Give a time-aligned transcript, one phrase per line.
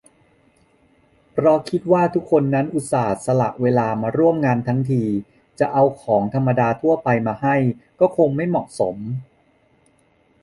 [1.33, 5.03] เพราะคิดว่าทุกคนนั้นอุตส่าห์สละเวลามาร่วมงานทั้งที
[5.59, 7.55] จะเอาของธรรมดาทั่วไปมาให้
[7.99, 8.95] ก็คงไม่เหมาะสม